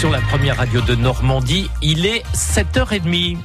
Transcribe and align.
sur 0.00 0.10
la 0.10 0.22
première 0.22 0.56
radio 0.56 0.80
de 0.80 0.94
Normandie. 0.94 1.68
Il 1.82 2.06
est 2.06 2.22
7h30. 2.34 3.36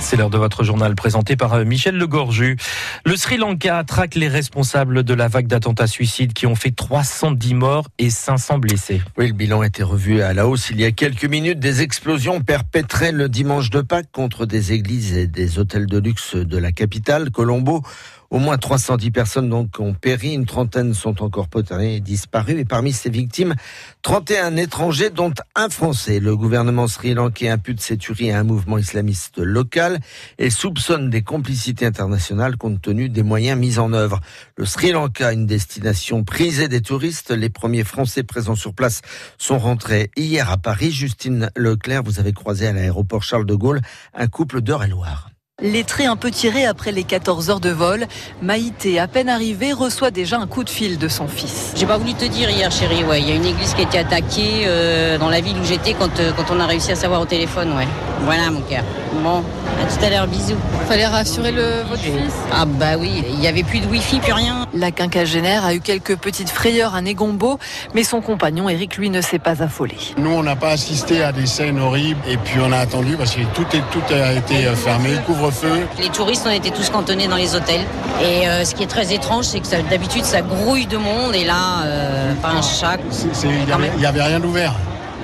C'est 0.00 0.16
l'heure 0.16 0.30
de 0.30 0.38
votre 0.38 0.64
journal 0.64 0.96
présenté 0.96 1.36
par 1.36 1.54
euh, 1.54 1.64
Michel 1.64 1.96
Legorju. 1.96 2.56
Le 3.04 3.16
Sri 3.16 3.36
Lanka 3.36 3.84
traque 3.84 4.16
les 4.16 4.26
responsables 4.26 5.04
de 5.04 5.14
la 5.14 5.28
vague 5.28 5.46
d'attentats 5.46 5.86
suicides 5.86 6.32
qui 6.32 6.46
ont 6.46 6.56
fait 6.56 6.72
310 6.72 7.54
morts 7.54 7.88
et 7.98 8.10
500 8.10 8.58
blessés. 8.58 9.00
Oui, 9.16 9.28
le 9.28 9.32
bilan 9.32 9.60
a 9.60 9.66
été 9.68 9.84
revu 9.84 10.22
à 10.22 10.34
la 10.34 10.48
hausse 10.48 10.70
il 10.70 10.80
y 10.80 10.84
a 10.84 10.90
quelques 10.90 11.26
minutes. 11.26 11.60
Des 11.60 11.82
explosions 11.82 12.40
perpétrées 12.40 13.12
le 13.12 13.28
dimanche 13.28 13.70
de 13.70 13.82
Pâques 13.82 14.10
contre 14.10 14.46
des 14.46 14.72
églises 14.72 15.16
et 15.16 15.28
des 15.28 15.60
hôtels 15.60 15.86
de 15.86 15.98
luxe 15.98 16.34
de 16.34 16.58
la 16.58 16.72
capitale, 16.72 17.30
Colombo. 17.30 17.82
Au 18.30 18.38
moins 18.38 18.58
310 18.58 19.10
personnes 19.10 19.48
donc 19.48 19.78
ont 19.78 19.94
péri, 19.94 20.32
une 20.32 20.46
trentaine 20.46 20.94
sont 20.94 21.22
encore 21.22 21.48
potées 21.48 21.96
et 21.96 22.00
disparues. 22.00 22.58
Et 22.58 22.64
parmi 22.64 22.92
ces 22.92 23.10
victimes, 23.10 23.54
31 24.02 24.56
étrangers, 24.56 25.10
dont 25.10 25.32
un 25.54 25.68
Français. 25.68 26.20
Le 26.20 26.36
gouvernement 26.36 26.86
sri-lankais 26.86 27.48
impute 27.48 27.80
ces 27.80 27.96
tueries 27.96 28.32
à 28.32 28.38
un 28.38 28.44
mouvement 28.44 28.78
islamiste 28.78 29.38
local 29.38 30.00
et 30.38 30.50
soupçonne 30.50 31.10
des 31.10 31.22
complicités 31.22 31.86
internationales 31.86 32.56
compte 32.56 32.80
tenu 32.80 33.08
des 33.08 33.22
moyens 33.22 33.58
mis 33.58 33.78
en 33.78 33.92
œuvre. 33.92 34.20
Le 34.56 34.64
Sri 34.64 34.92
Lanka, 34.92 35.32
une 35.32 35.46
destination 35.46 36.24
prisée 36.24 36.68
des 36.68 36.80
touristes. 36.80 37.30
Les 37.30 37.50
premiers 37.50 37.84
Français 37.84 38.22
présents 38.22 38.54
sur 38.54 38.74
place 38.74 39.02
sont 39.38 39.58
rentrés 39.58 40.10
hier 40.16 40.50
à 40.50 40.56
Paris. 40.56 40.90
Justine 40.90 41.50
Leclerc, 41.56 42.02
vous 42.02 42.20
avez 42.20 42.32
croisé 42.32 42.66
à 42.66 42.72
l'aéroport 42.72 43.22
Charles 43.22 43.46
de 43.46 43.54
Gaulle 43.54 43.80
un 44.14 44.26
couple 44.26 44.60
d'Eure-et-Loire. 44.60 45.35
Les 45.62 45.84
traits 45.84 46.06
un 46.06 46.16
peu 46.16 46.30
tirés 46.30 46.66
après 46.66 46.92
les 46.92 47.02
14 47.02 47.48
heures 47.48 47.60
de 47.60 47.70
vol, 47.70 48.06
Maïté, 48.42 48.98
à 48.98 49.08
peine 49.08 49.30
arrivée, 49.30 49.72
reçoit 49.72 50.10
déjà 50.10 50.36
un 50.36 50.46
coup 50.46 50.64
de 50.64 50.68
fil 50.68 50.98
de 50.98 51.08
son 51.08 51.28
fils. 51.28 51.72
J'ai 51.74 51.86
pas 51.86 51.96
voulu 51.96 52.12
te 52.12 52.26
dire 52.26 52.50
hier, 52.50 52.70
chérie. 52.70 53.02
Ouais, 53.04 53.22
il 53.22 53.28
y 53.30 53.32
a 53.32 53.36
une 53.36 53.46
église 53.46 53.72
qui 53.72 53.80
a 53.80 53.84
été 53.84 53.98
attaquée 53.98 54.64
euh, 54.66 55.16
dans 55.16 55.30
la 55.30 55.40
ville 55.40 55.56
où 55.58 55.64
j'étais 55.64 55.94
quand, 55.94 56.20
euh, 56.20 56.32
quand 56.36 56.54
on 56.54 56.60
a 56.60 56.66
réussi 56.66 56.92
à 56.92 56.94
savoir 56.94 57.22
au 57.22 57.24
téléphone. 57.24 57.74
Ouais. 57.74 57.88
Voilà, 58.26 58.50
mon 58.50 58.60
cœur. 58.60 58.84
Bon, 59.22 59.42
à 59.80 59.86
tout 59.86 60.04
à 60.04 60.10
l'heure, 60.10 60.26
bisous. 60.26 60.56
Fallait 60.88 61.06
rassurer 61.06 61.52
le, 61.52 61.82
votre 61.88 62.02
fils. 62.02 62.32
Ah 62.52 62.64
bah 62.64 62.96
oui, 62.98 63.24
il 63.28 63.40
y 63.40 63.46
avait 63.46 63.62
plus 63.62 63.80
de 63.80 63.86
wifi, 63.86 64.20
plus 64.20 64.32
rien. 64.32 64.66
La 64.74 64.90
quinquagénaire 64.90 65.64
a 65.64 65.74
eu 65.74 65.80
quelques 65.80 66.16
petites 66.16 66.50
frayeurs 66.50 66.94
à 66.94 67.00
Négombo, 67.00 67.58
mais 67.94 68.04
son 68.04 68.20
compagnon 68.20 68.68
Eric, 68.68 68.96
lui, 68.96 69.10
ne 69.10 69.20
s'est 69.20 69.38
pas 69.38 69.62
affolé. 69.62 69.96
Nous, 70.18 70.30
on 70.30 70.42
n'a 70.42 70.56
pas 70.56 70.70
assisté 70.70 71.22
à 71.22 71.32
des 71.32 71.46
scènes 71.46 71.80
horribles 71.80 72.20
et 72.28 72.36
puis 72.36 72.56
on 72.60 72.72
a 72.72 72.78
attendu 72.78 73.16
parce 73.16 73.34
que 73.34 73.42
tout, 73.54 73.66
est, 73.74 73.82
tout 73.90 74.14
a 74.14 74.34
été 74.34 74.66
euh, 74.66 74.74
fermé, 74.74 75.10
couvre-feu. 75.26 75.86
Les 75.98 76.08
touristes, 76.08 76.44
on 76.46 76.52
était 76.52 76.70
tous 76.70 76.90
cantonnés 76.90 77.28
dans 77.28 77.36
les 77.36 77.54
hôtels. 77.54 77.84
Et 78.22 78.48
euh, 78.48 78.64
ce 78.64 78.74
qui 78.74 78.82
est 78.82 78.88
très 78.88 79.12
étrange, 79.12 79.46
c'est 79.46 79.60
que 79.60 79.90
d'habitude, 79.90 80.24
ça 80.24 80.42
grouille 80.42 80.86
de 80.86 80.96
monde 80.96 81.34
et 81.34 81.44
là, 81.44 81.82
euh, 81.84 82.34
pas 82.34 82.50
un 82.50 82.62
chat. 82.62 82.98
Il 83.44 83.98
n'y 83.98 84.06
avait 84.06 84.22
rien 84.22 84.40
d'ouvert. 84.40 84.74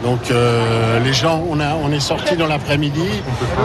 Donc 0.03 0.31
euh, 0.31 0.99
les 1.01 1.13
gens, 1.13 1.45
on, 1.49 1.61
a, 1.61 1.75
on 1.75 1.93
est 1.93 2.01
sortis 2.01 2.37
dans 2.37 2.47
l'après-midi. 2.47 3.07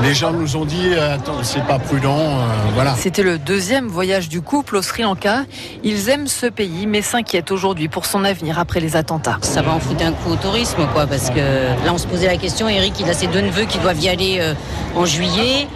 Les 0.04 0.14
gens 0.14 0.32
nous 0.32 0.56
ont 0.56 0.66
dit, 0.66 0.90
euh, 0.92 1.16
attends, 1.16 1.42
c'est 1.42 1.64
pas 1.64 1.80
prudent, 1.80 2.18
euh, 2.20 2.46
voilà. 2.76 2.94
C'était 2.96 3.24
le 3.24 3.40
deuxième 3.40 3.88
voyage 3.88 4.30
du 4.30 4.42
couple 4.42 4.76
au 4.76 4.82
Sri 4.82 5.04
Lanka. 5.04 5.46
Ils 5.84 6.10
aiment 6.10 6.28
ce 6.28 6.46
pays, 6.46 6.86
mais 6.86 7.02
s'inquiètent 7.02 7.52
aujourd'hui 7.52 7.88
pour 7.88 8.06
son 8.06 8.24
avenir 8.24 8.60
après 8.60 8.80
les 8.80 8.96
attentats. 8.96 9.40
Ça 9.42 9.62
va 9.62 9.72
en 9.72 9.80
foutre 9.80 10.06
un 10.06 10.12
coup 10.12 10.32
au 10.32 10.36
tourisme, 10.36 10.86
quoi, 10.94 11.08
parce 11.08 11.30
que 11.32 11.40
là, 11.86 11.94
on 11.94 11.98
se 11.98 12.08
posait 12.08 12.28
la 12.28 12.38
question. 12.38 12.70
Eric, 12.70 12.94
il 13.00 13.10
a 13.10 13.14
ses 13.14 13.28
deux 13.28 13.42
neveux 13.42 13.66
qui 13.66 13.80
doivent 13.80 14.00
y 14.00 14.10
aller 14.10 14.38
euh, 14.40 14.54
en 14.96 15.06
juillet. 15.06 15.68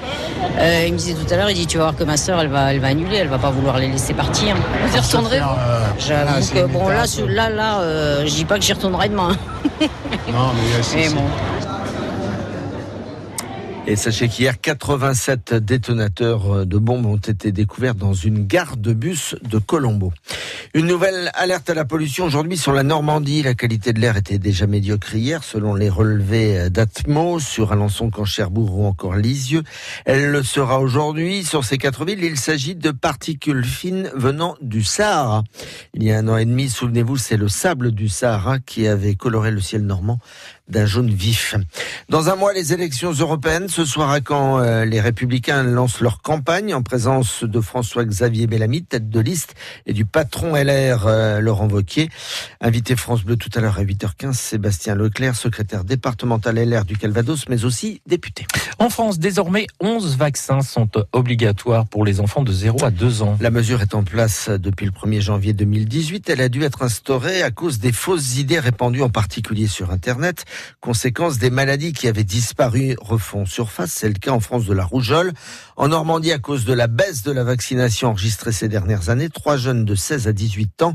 Euh, 0.58 0.84
il 0.86 0.94
me 0.94 0.98
disait 0.98 1.14
tout 1.14 1.32
à 1.34 1.38
l'heure, 1.38 1.50
il 1.50 1.56
dit, 1.56 1.67
tu 1.67 1.78
vas 1.78 1.86
voir 1.86 1.95
que 1.95 2.04
ma 2.04 2.17
sœur, 2.17 2.39
elle 2.39 2.48
va, 2.48 2.73
elle 2.73 2.80
va 2.80 2.88
annuler, 2.88 3.17
elle 3.17 3.28
va 3.28 3.38
pas 3.38 3.52
vouloir 3.52 3.78
les 3.78 3.88
laisser 3.88 4.14
partir. 4.14 4.56
Vous 4.86 4.95
y 4.95 5.00
retournerez 5.00 5.39
euh, 5.39 5.86
J'avoue 5.98 6.54
que 6.54 6.66
bon, 6.66 6.88
là, 6.88 7.06
là, 7.28 7.50
là, 7.50 7.80
euh, 7.80 8.26
je 8.26 8.34
dis 8.34 8.45
pas 8.45 8.58
que 8.58 8.64
j'y 8.64 8.73
retournerai 8.73 9.09
demain. 9.09 9.36
Non, 10.27 10.53
mais 10.53 10.83
c'est- 10.83 10.95
Mais 10.97 11.09
bon. 11.09 11.30
Et 13.91 13.97
sachez 13.97 14.29
qu'hier, 14.29 14.61
87 14.61 15.53
détonateurs 15.53 16.65
de 16.65 16.77
bombes 16.77 17.05
ont 17.05 17.17
été 17.17 17.52
découverts 17.52 17.93
dans 17.93 18.13
une 18.13 18.47
gare 18.47 18.77
de 18.77 18.93
bus 18.93 19.35
de 19.43 19.57
Colombo. 19.57 20.13
Une 20.73 20.87
nouvelle 20.87 21.29
alerte 21.33 21.69
à 21.69 21.73
la 21.73 21.83
pollution 21.83 22.23
aujourd'hui 22.23 22.55
sur 22.55 22.71
la 22.71 22.83
Normandie. 22.83 23.43
La 23.43 23.53
qualité 23.53 23.91
de 23.91 23.99
l'air 23.99 24.15
était 24.15 24.39
déjà 24.39 24.65
médiocre 24.65 25.13
hier, 25.13 25.43
selon 25.43 25.75
les 25.75 25.89
relevés 25.89 26.69
d'Atmo 26.69 27.41
sur 27.41 27.73
Alençon, 27.73 28.09
Caen, 28.15 28.23
Cherbourg 28.23 28.79
ou 28.79 28.85
encore 28.85 29.17
Lisieux. 29.17 29.63
Elle 30.05 30.31
le 30.31 30.41
sera 30.41 30.79
aujourd'hui 30.79 31.43
sur 31.43 31.65
ces 31.65 31.77
quatre 31.77 32.05
villes. 32.05 32.23
Il 32.23 32.37
s'agit 32.37 32.75
de 32.75 32.91
particules 32.91 33.65
fines 33.65 34.09
venant 34.15 34.55
du 34.61 34.85
Sahara. 34.85 35.43
Il 35.95 36.03
y 36.03 36.13
a 36.13 36.17
un 36.17 36.29
an 36.29 36.37
et 36.37 36.45
demi, 36.45 36.69
souvenez-vous, 36.69 37.17
c'est 37.17 37.35
le 37.35 37.49
sable 37.49 37.91
du 37.91 38.08
Sahara 38.08 38.59
qui 38.59 38.87
avait 38.87 39.15
coloré 39.15 39.52
le 39.52 39.59
ciel 39.59 39.81
normand 39.81 40.19
d'un 40.69 40.85
jaune 40.85 41.09
vif. 41.09 41.55
Dans 42.08 42.29
un 42.29 42.35
mois, 42.35 42.53
les 42.53 42.71
élections 42.71 43.11
européennes. 43.11 43.67
Ce 43.81 43.87
soir 43.87 44.11
à 44.11 44.19
Caen, 44.19 44.59
euh, 44.59 44.86
les 44.86 45.02
Républicains 45.02 45.64
lancent 45.64 46.02
leur 46.02 46.21
campagne 46.21 46.75
en 46.75 46.83
présence 46.83 47.43
de 47.43 47.59
François-Xavier 47.59 48.45
Bellamy, 48.45 48.83
tête 48.83 49.09
de 49.09 49.19
liste, 49.19 49.55
et 49.87 49.93
du 49.93 50.05
patron 50.05 50.53
LR, 50.53 51.08
euh, 51.08 51.39
Laurent 51.39 51.67
Wauquiez. 51.67 52.09
Invité 52.59 52.95
France 52.95 53.23
Bleu 53.23 53.37
tout 53.37 53.49
à 53.55 53.59
l'heure 53.59 53.80
à 53.80 53.83
8h15, 53.83 54.33
Sébastien 54.33 54.93
Leclerc, 54.93 55.36
secrétaire 55.36 55.83
départemental 55.83 56.59
LR 56.59 56.86
du 56.86 56.95
Calvados, 56.95 57.49
mais 57.49 57.65
aussi 57.65 58.03
député. 58.05 58.45
En 58.77 58.91
France, 58.91 59.17
désormais, 59.17 59.65
11 59.80 60.15
vaccins 60.15 60.61
sont 60.61 60.89
obligatoires 61.11 61.87
pour 61.87 62.05
les 62.05 62.20
enfants 62.20 62.43
de 62.43 62.52
0 62.52 62.83
à 62.83 62.91
2 62.91 63.23
ans. 63.23 63.36
La 63.41 63.49
mesure 63.49 63.81
est 63.81 63.95
en 63.95 64.03
place 64.03 64.49
depuis 64.49 64.86
le 64.86 64.91
1er 64.91 65.21
janvier 65.21 65.53
2018. 65.53 66.30
Elle 66.30 66.41
a 66.41 66.49
dû 66.49 66.61
être 66.61 66.83
instaurée 66.83 67.41
à 67.41 67.49
cause 67.49 67.80
des 67.80 67.91
fausses 67.91 68.37
idées 68.37 68.59
répandues 68.59 69.02
en 69.02 69.09
particulier 69.09 69.65
sur 69.65 69.89
Internet. 69.89 70.45
Conséquence 70.81 71.39
des 71.39 71.49
maladies 71.49 71.93
qui 71.93 72.08
avaient 72.08 72.23
disparu 72.23 72.95
refont 73.02 73.47
C'est 73.92 74.08
le 74.08 74.16
cas 74.16 74.32
en 74.32 74.39
France 74.39 74.66
de 74.66 74.73
la 74.73 74.83
rougeole. 74.83 75.33
En 75.77 75.89
Normandie, 75.89 76.32
à 76.32 76.39
cause 76.39 76.66
de 76.66 76.73
la 76.73 76.88
baisse 76.88 77.23
de 77.23 77.32
la 77.32 77.44
vaccination 77.44 78.10
enregistrée 78.10 78.52
ces 78.52 78.67
dernières 78.67 79.10
années, 79.10 79.30
trois 79.30 79.58
jeunes 79.58 79.86
de 79.86 79.95
16 79.95 80.27
à 80.27 80.33
18 80.33 80.82
ans 80.83 80.94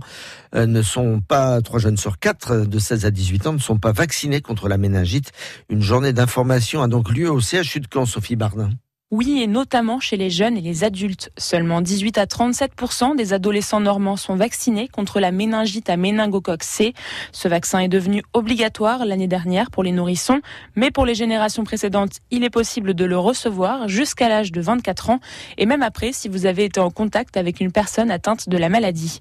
euh, 0.54 0.66
ne 0.66 0.82
sont 0.82 1.20
pas, 1.20 1.60
trois 1.60 1.78
jeunes 1.78 1.96
sur 1.96 2.18
quatre 2.18 2.56
de 2.56 2.78
16 2.78 3.04
à 3.04 3.10
18 3.10 3.46
ans 3.46 3.52
ne 3.52 3.58
sont 3.58 3.78
pas 3.78 3.92
vaccinés 3.92 4.40
contre 4.40 4.68
la 4.68 4.78
méningite. 4.78 5.32
Une 5.68 5.82
journée 5.82 6.12
d'information 6.12 6.82
a 6.82 6.88
donc 6.88 7.10
lieu 7.10 7.30
au 7.30 7.40
CHU 7.40 7.80
de 7.80 7.88
Caen, 7.92 8.06
Sophie 8.06 8.36
Bardin. 8.36 8.70
Oui, 9.12 9.40
et 9.40 9.46
notamment 9.46 10.00
chez 10.00 10.16
les 10.16 10.30
jeunes 10.30 10.56
et 10.56 10.60
les 10.60 10.82
adultes. 10.82 11.30
Seulement 11.38 11.80
18 11.80 12.18
à 12.18 12.24
37% 12.24 13.14
des 13.14 13.32
adolescents 13.32 13.78
normands 13.78 14.16
sont 14.16 14.34
vaccinés 14.34 14.88
contre 14.88 15.20
la 15.20 15.30
méningite 15.30 15.88
à 15.88 15.96
méningocoque 15.96 16.64
C. 16.64 16.92
Ce 17.30 17.46
vaccin 17.46 17.78
est 17.78 17.86
devenu 17.86 18.24
obligatoire 18.32 19.04
l'année 19.06 19.28
dernière 19.28 19.70
pour 19.70 19.84
les 19.84 19.92
nourrissons, 19.92 20.40
mais 20.74 20.90
pour 20.90 21.06
les 21.06 21.14
générations 21.14 21.62
précédentes, 21.62 22.14
il 22.32 22.42
est 22.42 22.50
possible 22.50 22.94
de 22.94 23.04
le 23.04 23.16
recevoir 23.16 23.86
jusqu'à 23.86 24.28
l'âge 24.28 24.50
de 24.50 24.60
24 24.60 25.10
ans 25.10 25.20
et 25.56 25.66
même 25.66 25.84
après 25.84 26.10
si 26.10 26.28
vous 26.28 26.44
avez 26.44 26.64
été 26.64 26.80
en 26.80 26.90
contact 26.90 27.36
avec 27.36 27.60
une 27.60 27.70
personne 27.70 28.10
atteinte 28.10 28.48
de 28.48 28.58
la 28.58 28.68
maladie. 28.68 29.20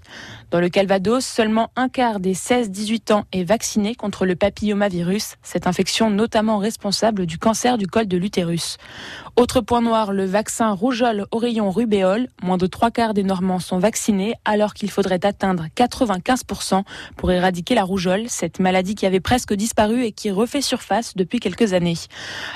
Dans 0.49 0.61
le 0.61 0.69
Calvados, 0.69 1.23
seulement 1.23 1.69
un 1.75 1.89
quart 1.89 2.19
des 2.19 2.33
16-18 2.33 3.13
ans 3.13 3.25
est 3.31 3.43
vacciné 3.43 3.93
contre 3.93 4.25
le 4.25 4.35
papillomavirus, 4.35 5.35
cette 5.43 5.67
infection 5.67 6.09
notamment 6.09 6.57
responsable 6.57 7.27
du 7.27 7.37
cancer 7.37 7.77
du 7.77 7.85
col 7.85 8.07
de 8.07 8.17
l'utérus. 8.17 8.77
Autre 9.35 9.61
point 9.61 9.75
noir, 9.85 10.11
le 10.11 10.25
vaccin 10.25 10.71
rougeole, 10.71 11.27
oreillon, 11.31 11.69
rubéole. 11.69 12.27
Moins 12.43 12.57
de 12.57 12.65
trois 12.65 12.89
quarts 12.89 13.13
des 13.13 13.23
Normands 13.23 13.59
sont 13.59 13.77
vaccinés 13.77 14.33
alors 14.43 14.73
qu'il 14.73 14.89
faudrait 14.89 15.23
atteindre 15.25 15.67
95% 15.77 16.83
pour 17.15 17.31
éradiquer 17.31 17.75
la 17.75 17.83
rougeole, 17.83 18.23
cette 18.27 18.59
maladie 18.59 18.95
qui 18.95 19.05
avait 19.05 19.19
presque 19.19 19.53
disparu 19.53 20.03
et 20.03 20.11
qui 20.11 20.31
refait 20.31 20.61
surface 20.61 21.15
depuis 21.15 21.39
quelques 21.39 21.73
années. 21.73 21.97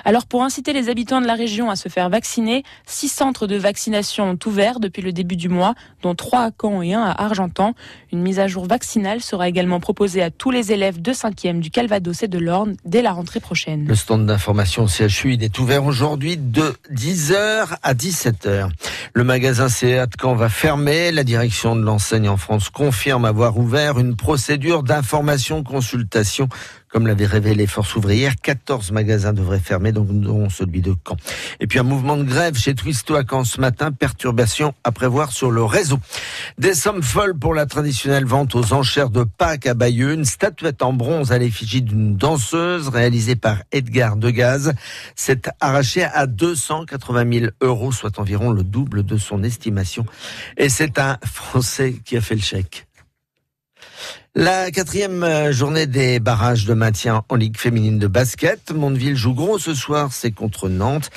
Alors 0.06 0.26
pour 0.26 0.44
inciter 0.44 0.74
les 0.74 0.90
habitants 0.90 1.22
de 1.22 1.28
la 1.28 1.36
région 1.36 1.70
à 1.70 1.76
se 1.76 1.88
faire 1.88 2.10
vacciner, 2.10 2.64
six 2.88 3.10
centres 3.10 3.46
de 3.46 3.56
vaccination 3.56 4.32
ont 4.32 4.40
ouvert 4.48 4.80
depuis 4.80 5.04
le 5.04 5.14
début 5.14 5.36
du 5.36 5.50
mois, 5.50 5.76
dont 6.02 6.16
trois 6.16 6.46
à 6.46 6.52
Caen 6.60 6.82
et 6.82 6.96
un 6.96 7.04
à 7.04 7.24
Argentan. 7.24 7.75
Une 8.12 8.22
mise 8.22 8.40
à 8.40 8.48
jour 8.48 8.66
vaccinale 8.66 9.22
sera 9.22 9.48
également 9.48 9.80
proposée 9.80 10.24
à 10.24 10.32
tous 10.32 10.50
les 10.50 10.72
élèves 10.72 11.00
de 11.00 11.14
5e 11.14 11.60
du 11.60 11.70
Calvados 11.70 12.24
et 12.24 12.28
de 12.28 12.40
l'Orne 12.40 12.75
dès 12.86 13.04
la 13.04 13.12
rentrée 13.12 13.40
prochaine. 13.40 13.86
Le 13.86 13.96
stand 13.96 14.25
d'information 14.25 14.88
CHU, 14.88 15.36
il 15.36 15.44
est 15.44 15.60
ouvert 15.60 15.86
aujourd'hui 15.86 16.38
de 16.38 16.74
10h 17.10 17.70
à 17.82 17.96
17h. 17.96 18.70
Le 19.16 19.24
magasin 19.24 19.66
de 19.66 20.08
Caen 20.22 20.36
va 20.36 20.48
fermer. 20.48 21.12
La 21.12 21.24
direction 21.24 21.76
de 21.76 21.82
l'enseigne 21.82 22.30
en 22.30 22.38
France 22.38 22.70
confirme 22.70 23.26
avoir 23.26 23.58
ouvert 23.58 23.98
une 23.98 24.16
procédure 24.16 24.84
d'information-consultation. 24.84 26.50
Comme 26.91 27.06
l'avait 27.06 27.27
révélé 27.27 27.68
Force 27.68 27.95
ouvrière, 27.95 28.33
14 28.41 28.91
magasins 28.91 29.31
devraient 29.31 29.59
fermer, 29.59 29.91
donc 29.91 30.07
dont 30.09 30.50
celui 30.50 30.81
de 30.81 30.95
Caen. 31.07 31.18
Et 31.59 31.68
puis 31.68 31.77
un 31.77 31.83
mouvement 31.83 32.18
de 32.18 32.24
grève 32.24 32.57
chez 32.57 32.74
Twisto 32.74 33.15
à 33.15 33.24
Caen 33.30 33.44
ce 33.44 33.62
matin, 33.62 33.91
perturbation 33.91 34.74
à 34.83 34.91
prévoir 34.91 35.31
sur 35.31 35.51
le 35.51 35.63
réseau. 35.63 36.00
Des 36.57 36.74
sommes 36.74 37.03
folles 37.03 37.38
pour 37.38 37.53
la 37.53 37.68
traditionnelle 37.68 38.25
vente 38.25 38.56
aux 38.56 38.74
enchères 38.74 39.12
de 39.12 39.24
Pâques 39.24 39.68
à 39.68 39.75
Bayeux, 39.75 40.13
une 40.13 40.25
statuette 40.25 40.81
en 40.81 40.91
bronze 40.94 41.31
à 41.31 41.38
l'effigie 41.38 41.83
d'une 41.83 42.18
danseuse 42.18 42.88
réalisée 42.88 43.36
par 43.36 43.57
Edgar 43.71 44.15
Degaze 44.15 44.74
s'est 45.15 45.44
arrachée 45.59 46.03
à 46.03 46.25
280 46.25 47.39
000 47.39 47.51
euros, 47.62 47.91
soit 47.91 48.18
environ 48.18 48.50
le 48.50 48.63
double 48.63 49.03
de 49.03 49.18
son 49.18 49.44
estimation. 49.44 50.06
Et 50.57 50.69
c'est 50.69 50.97
un 50.97 51.18
Français 51.24 51.95
qui 52.03 52.18
a 52.18 52.21
fait 52.21 52.36
le 52.36 52.41
chèque. 52.41 52.88
La 54.36 54.70
quatrième 54.70 55.24
euh, 55.24 55.52
journée 55.52 55.88
des 55.88 56.20
barrages 56.20 56.66
de 56.66 56.76
maintien 56.76 57.24
en 57.28 57.36
Ligue 57.36 57.58
féminine 57.58 57.98
de 57.98 58.06
basket. 58.06 58.72
Mondeville 58.72 59.16
joue 59.16 59.34
gros 59.34 59.58
ce 59.58 59.74
soir, 59.74 60.14
c'est 60.14 60.30
contre 60.30 60.70
Nantes. 60.70 61.10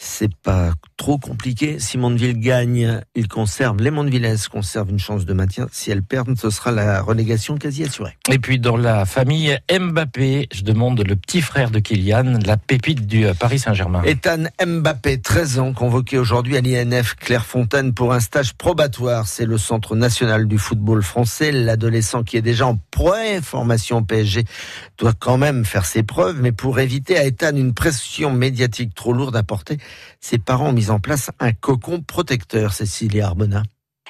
C'est 0.00 0.32
pas 0.32 0.70
trop 0.96 1.18
compliqué. 1.18 1.80
Si 1.80 1.98
Mondeville 1.98 2.38
gagne, 2.38 3.00
il 3.16 3.26
conserve, 3.26 3.78
les 3.82 3.90
Mondevillaises 3.90 4.46
conservent 4.46 4.90
une 4.90 5.00
chance 5.00 5.26
de 5.26 5.32
maintien. 5.32 5.66
Si 5.72 5.90
elles 5.90 6.04
perdent, 6.04 6.38
ce 6.38 6.50
sera 6.50 6.70
la 6.70 7.02
relégation 7.02 7.56
quasi 7.56 7.82
assurée. 7.82 8.16
Et 8.30 8.38
puis 8.38 8.60
dans 8.60 8.76
la 8.76 9.06
famille 9.06 9.58
Mbappé, 9.68 10.48
je 10.54 10.62
demande 10.62 11.02
le 11.04 11.16
petit 11.16 11.40
frère 11.40 11.72
de 11.72 11.80
Kylian, 11.80 12.38
la 12.46 12.56
pépite 12.56 13.06
du 13.08 13.26
Paris 13.40 13.58
Saint-Germain. 13.58 14.02
Ethan 14.04 14.44
Mbappé, 14.64 15.20
13 15.20 15.58
ans, 15.58 15.72
convoqué 15.72 16.16
aujourd'hui 16.16 16.56
à 16.56 16.60
l'INF 16.60 17.16
Clairefontaine 17.16 17.92
pour 17.92 18.12
un 18.12 18.20
stage 18.20 18.54
probatoire. 18.54 19.26
C'est 19.26 19.46
le 19.46 19.58
Centre 19.58 19.96
national 19.96 20.46
du 20.46 20.58
football 20.58 21.02
français. 21.02 21.50
L'adolescent 21.50 22.22
qui 22.22 22.36
est 22.36 22.42
déjà 22.42 22.68
en 22.68 22.78
pré-formation 22.92 24.04
PSG 24.04 24.44
doit 24.96 25.14
quand 25.18 25.38
même 25.38 25.64
faire 25.64 25.86
ses 25.86 26.04
preuves, 26.04 26.40
mais 26.40 26.52
pour 26.52 26.78
éviter 26.78 27.18
à 27.18 27.24
Ethan 27.24 27.56
une 27.56 27.74
pression 27.74 28.32
médiatique 28.32 28.94
trop 28.94 29.12
lourde 29.12 29.34
à 29.34 29.42
porter, 29.42 29.78
ses 30.20 30.38
parents 30.38 30.70
ont 30.70 30.72
mis 30.72 30.90
en 30.90 31.00
place 31.00 31.30
un 31.38 31.52
cocon 31.52 32.02
protecteur, 32.02 32.72
Cécilia 32.72 33.26
Arbona. 33.26 33.62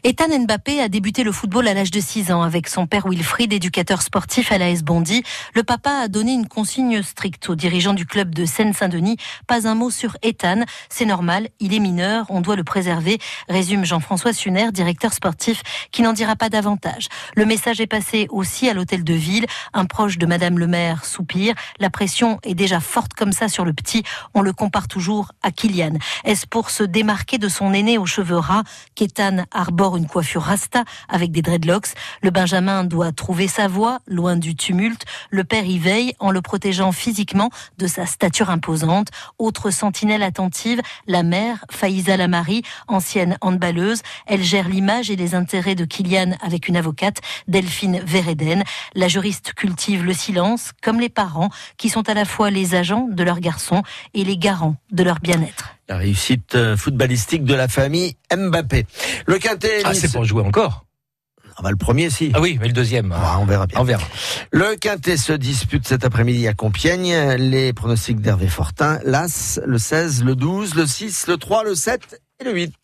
Ethan 0.05 0.29
Mbappé 0.29 0.81
a 0.81 0.89
débuté 0.89 1.25
le 1.25 1.33
football 1.33 1.67
à 1.67 1.75
l'âge 1.75 1.91
de 1.91 1.99
6 1.99 2.31
ans 2.31 2.43
avec 2.43 2.69
son 2.69 2.87
père 2.87 3.09
Wilfried, 3.09 3.53
éducateur 3.53 4.03
sportif 4.03 4.53
à 4.53 4.59
l'AS 4.59 4.85
Bondy. 4.85 5.25
Le 5.55 5.65
papa 5.65 5.91
a 5.91 6.09
donné 6.09 6.33
une 6.33 6.47
consigne 6.47 7.03
stricte 7.03 7.49
aux 7.49 7.57
dirigeants 7.57 7.95
du 7.95 8.07
club 8.07 8.33
de 8.33 8.45
Seine-Saint-Denis. 8.45 9.17
Pas 9.49 9.67
un 9.67 9.75
mot 9.75 9.91
sur 9.91 10.17
Ethan. 10.23 10.63
C'est 10.89 11.05
normal, 11.05 11.49
il 11.59 11.75
est 11.75 11.81
mineur, 11.81 12.27
on 12.29 12.41
doit 12.41 12.55
le 12.55 12.63
préserver, 12.63 13.19
résume 13.49 13.85
Jean-François 13.85 14.33
Suner, 14.33 14.71
directeur 14.71 15.13
sportif, 15.13 15.63
qui 15.91 16.03
n'en 16.03 16.13
dira 16.13 16.37
pas 16.37 16.49
davantage. 16.49 17.09
Le 17.35 17.45
message 17.45 17.81
est 17.81 17.89
passé 17.89 18.29
aussi 18.31 18.69
à 18.69 18.75
l'hôtel 18.75 19.03
de 19.03 19.15
ville. 19.15 19.47
Un 19.73 19.85
proche 19.85 20.17
de 20.17 20.27
Madame 20.27 20.61
le 20.61 20.69
maire 20.69 21.05
soupire. 21.05 21.55
La 21.81 21.91
pression 21.91 22.39
est 22.45 22.55
déjà 22.55 22.79
forte 22.79 23.15
comme 23.15 23.33
ça 23.33 23.49
sur 23.49 23.65
le 23.65 23.73
petit. 23.73 24.05
On 24.35 24.43
le 24.43 24.53
compare 24.53 24.87
toujours 24.87 25.33
à 25.43 25.51
Kylian. 25.51 25.95
Est-ce 26.25 26.47
pour 26.47 26.71
se 26.71 26.85
démarquer 26.85 27.39
de 27.39 27.49
son 27.49 27.73
aîné 27.73 27.99
aux 27.99 28.07
cheveux 28.07 28.39
ras 28.39 28.63
qu'Ethan 28.95 29.45
arbore 29.51 29.88
une 29.97 30.07
coiffure 30.07 30.43
rasta 30.43 30.85
avec 31.09 31.33
des 31.33 31.43
dreadlocks. 31.43 31.89
Le 32.23 32.31
Benjamin 32.31 32.85
doit 32.85 33.13
trouver 33.13 33.49
sa 33.49 33.69
voie, 33.69 34.01
loin 34.07 34.37
du 34.37 34.55
tumulte. 34.55 35.05
Le 35.31 35.45
père 35.45 35.65
y 35.65 35.79
veille 35.79 36.15
en 36.19 36.31
le 36.31 36.43
protégeant 36.43 36.93
physiquement 36.93 37.51
de 37.79 37.87
sa 37.87 38.07
stature 38.07 38.51
imposante. 38.51 39.09
Autre 39.39 39.71
sentinelle 39.71 40.23
attentive, 40.23 40.81
la 41.07 41.23
mère, 41.23 41.65
Faïza 41.71 42.17
Lamari, 42.17 42.63
ancienne 42.87 43.39
handballeuse. 43.41 44.03
Elle 44.27 44.43
gère 44.43 44.69
l'image 44.69 45.11
et 45.11 45.17
les 45.17 45.35
intérêts 45.35 45.75
de 45.75 45.85
Kylian 45.85 46.33
avec 46.41 46.69
une 46.69 46.77
avocate, 46.77 47.19
Delphine 47.47 48.01
Vereden. 48.05 48.65
La 48.95 49.09
juriste 49.09 49.55
cultive 49.55 50.05
le 50.05 50.13
silence, 50.13 50.73
comme 50.83 51.01
les 51.01 51.09
parents, 51.09 51.51
qui 51.77 51.89
sont 51.89 52.09
à 52.09 52.15
la 52.15 52.25
fois 52.25 52.51
les 52.51 52.75
agents 52.75 53.09
de 53.11 53.23
leur 53.23 53.41
garçon 53.41 53.83
et 54.15 54.25
les 54.25 54.37
garants 54.37 54.77
de 54.91 55.03
leur 55.03 55.21
bien-être 55.21 55.78
la 55.89 55.97
réussite 55.97 56.55
euh, 56.55 56.77
footballistique 56.77 57.45
de 57.45 57.55
la 57.55 57.69
famille 57.69 58.17
Mbappé. 58.35 58.87
Le 59.27 59.39
quintet. 59.39 59.83
Ah, 59.85 59.95
c'est 59.95 60.13
pour 60.13 60.25
jouer 60.25 60.43
encore. 60.43 60.85
Ah 61.57 61.63
bah 61.63 61.71
le 61.71 61.77
premier 61.77 62.09
si. 62.09 62.31
Ah 62.35 62.41
oui, 62.41 62.57
mais 62.61 62.69
le 62.69 62.73
deuxième. 62.73 63.13
Ah, 63.13 63.39
on 63.41 63.45
verra 63.45 63.67
bien. 63.67 63.81
On 63.81 63.85
verra. 63.85 64.07
Le 64.53 64.77
quintet 64.77 65.17
se 65.17 65.33
dispute 65.33 65.89
cet 65.89 66.05
après-midi 66.05 66.47
à 66.47 66.55
Compiègne. 66.55 67.35
Les 67.37 67.73
pronostics 67.73 68.21
d'Hervé 68.21 68.47
Fortin. 68.47 69.01
L'As, 69.05 69.59
le 69.67 69.79
16, 69.79 70.23
le 70.23 70.37
12, 70.37 70.77
le 70.77 70.87
6, 70.87 71.27
le 71.27 71.37
3, 71.37 71.65
le 71.65 71.75
7 71.75 72.21
et 72.41 72.45
le 72.45 72.53
8. 72.53 72.75